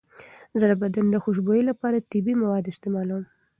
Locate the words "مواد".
2.41-2.65